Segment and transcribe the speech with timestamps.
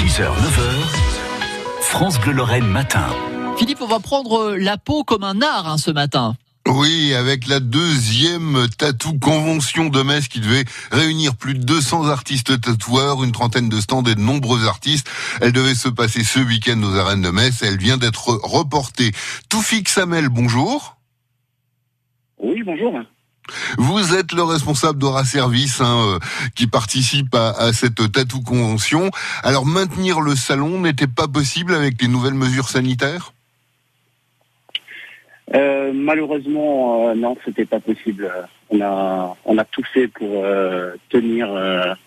[0.00, 3.04] 6h, 9h, France Bleu Lorraine matin.
[3.58, 6.36] Philippe, on va prendre la peau comme un art hein, ce matin.
[6.66, 12.58] Oui, avec la deuxième tatou convention de Metz qui devait réunir plus de 200 artistes
[12.62, 15.06] tatoueurs, une trentaine de stands et de nombreux artistes.
[15.42, 17.62] Elle devait se passer ce week-end aux arènes de Metz.
[17.62, 19.12] Elle vient d'être reportée.
[19.50, 20.96] Toufik Samel, bonjour.
[22.38, 22.94] Oui, bonjour.
[23.78, 26.18] Vous êtes le responsable d'Aura Service hein, euh,
[26.54, 29.10] qui participe à, cette tatou convention.
[29.42, 33.32] Alors maintenir le salon n'était pas possible avec les nouvelles mesures sanitaires?
[35.54, 38.30] Euh, Malheureusement, euh, non, c'était pas possible.
[38.70, 41.48] On a on a tout fait pour euh, tenir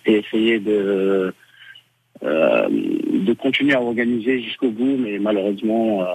[0.05, 1.34] et essayer de
[2.22, 6.05] de continuer à organiser jusqu'au bout, mais malheureusement,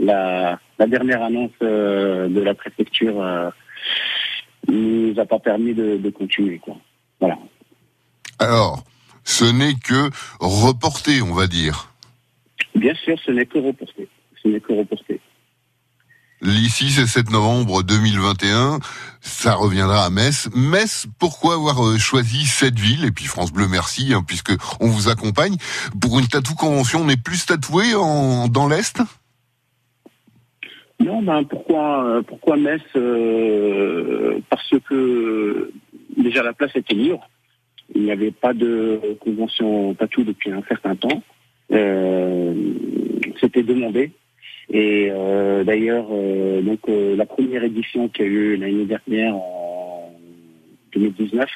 [0.00, 3.22] la dernière annonce de la préfecture
[4.76, 6.58] nous a pas permis de, de continuer.
[6.58, 6.76] Quoi.
[7.20, 7.38] Voilà.
[8.38, 8.84] Alors,
[9.24, 11.92] ce n'est que reporté, on va dire.
[12.74, 14.08] Bien sûr, ce n'est que reporté.
[14.42, 15.20] Ce n'est que reporté.
[16.42, 18.78] L'ici, c'est 7 novembre 2021.
[19.22, 20.50] Ça reviendra à Metz.
[20.54, 23.06] Metz, pourquoi avoir choisi cette ville?
[23.06, 25.56] Et puis France Bleu, merci, hein, puisque on vous accompagne.
[25.98, 29.00] Pour une tatou convention, on est plus tatoué en, dans l'Est?
[31.00, 35.70] Non, ben pourquoi, pourquoi Metz euh, Parce que
[36.16, 37.28] déjà la place était libre.
[37.94, 41.22] Il n'y avait pas de convention tatou depuis un certain temps.
[41.72, 42.54] Euh,
[43.40, 44.12] C'était demandé.
[44.70, 49.36] Et euh, d'ailleurs, euh, donc euh, la première édition qu'il y a eu l'année dernière
[49.36, 50.12] en
[50.92, 51.48] 2019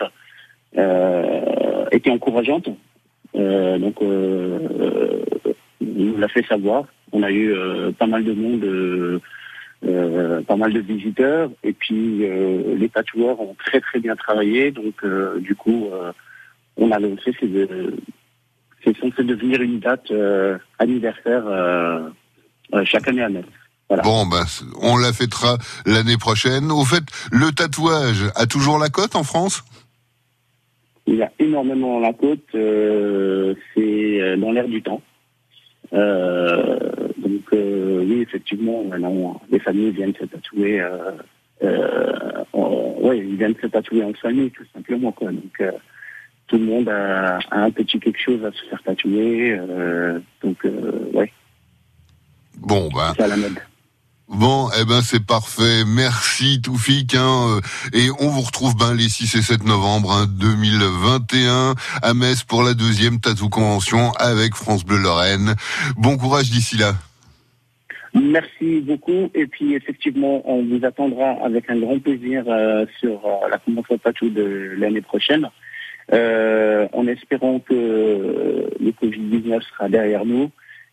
[1.93, 2.69] était encourageante.
[3.35, 4.61] donc, on
[5.81, 6.85] nous l'a fait savoir.
[7.13, 7.55] On a eu
[7.99, 9.21] pas mal de monde.
[9.83, 14.73] Euh, pas mal de visiteurs et puis euh, les tatoueurs ont très très bien travaillé
[14.73, 15.89] donc euh, du coup
[16.77, 17.97] on a lancé c'est de
[18.85, 20.13] c'est censé devenir une date
[20.79, 21.45] anniversaire
[22.85, 23.47] chaque année à Metz.
[23.89, 24.03] Voilà.
[24.03, 24.45] Bon, ben,
[24.81, 26.71] on la fêtera l'année prochaine.
[26.71, 27.03] Au fait,
[27.33, 29.65] le tatouage a toujours la cote en France?
[31.07, 32.39] Il y a énormément la cote.
[32.55, 35.03] Euh, c'est dans l'air du temps.
[35.93, 40.83] Euh, donc euh, oui, effectivement, maintenant, les familles viennent se tatouer.
[42.53, 45.13] oui, ils viennent se tatouer en famille, tout simplement.
[45.13, 45.33] Quoi.
[45.33, 45.63] Donc
[46.47, 49.59] tout le monde a, a, un petit quelque chose à se faire tatouer.
[50.43, 50.67] donc
[51.13, 51.33] ouais.
[52.59, 53.13] Bon, ben.
[53.17, 53.59] C'est à la mode.
[54.31, 55.83] Bon, eh ben c'est parfait.
[55.85, 57.17] Merci Toufik.
[57.17, 57.59] Hein,
[57.93, 62.63] et on vous retrouve ben les 6 et 7 novembre hein, 2021 à Metz pour
[62.63, 65.57] la deuxième Tatou Convention avec France Bleu Lorraine.
[65.97, 66.93] Bon courage d'ici là.
[68.15, 69.31] Merci beaucoup.
[69.35, 73.99] Et puis effectivement, on vous attendra avec un grand plaisir euh, sur euh, la convention
[73.99, 75.49] Tatou de l'année prochaine.
[76.13, 80.53] Euh, en espérant que le Covid-19 sera derrière nous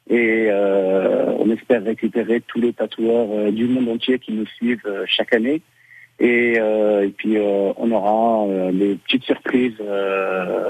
[0.09, 4.79] et euh, on espère récupérer tous les tatoueurs euh, du monde entier qui nous suivent
[4.85, 5.61] euh, chaque année.
[6.19, 9.79] Et, et puis on aura des petites surprises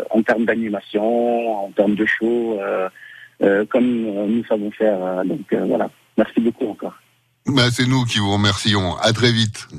[0.10, 2.60] en termes d'animation, en termes de show,
[3.70, 5.24] comme nous savons faire.
[5.24, 6.96] donc voilà, merci beaucoup encore.
[7.46, 8.98] Bah, c'est nous qui vous remercions.
[8.98, 9.70] À très vite.